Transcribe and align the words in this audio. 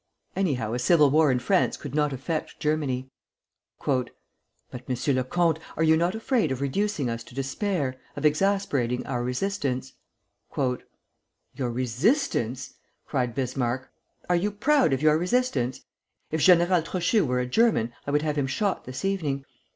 "Anyhow, 0.35 0.73
a 0.73 0.79
civil 0.79 1.11
war 1.11 1.31
in 1.31 1.37
France 1.37 1.77
could 1.77 1.93
not 1.93 2.11
affect 2.11 2.59
Germany." 2.59 3.11
"But, 3.85 4.09
M. 4.73 5.15
le 5.15 5.23
Comte, 5.23 5.59
are 5.77 5.83
you 5.83 5.95
not 5.95 6.15
afraid 6.15 6.51
of 6.51 6.59
reducing 6.59 7.07
us 7.07 7.23
to 7.25 7.35
despair, 7.35 7.97
of 8.15 8.25
exasperating 8.25 9.05
our 9.05 9.23
resistance?" 9.23 9.93
"Your 10.57 11.69
resistance!" 11.69 12.73
cried 13.05 13.35
Bismarck. 13.35 13.91
"Are 14.27 14.35
you 14.35 14.49
proud 14.49 14.91
of 14.91 15.03
your 15.03 15.19
resistance? 15.19 15.81
If 16.31 16.41
General 16.41 16.81
Trochu 16.81 17.23
were 17.23 17.39
a 17.39 17.45
German, 17.45 17.93
I 18.07 18.09
would 18.09 18.23
have 18.23 18.39
him 18.39 18.47
shot 18.47 18.85
this 18.85 19.05
evening. 19.05 19.45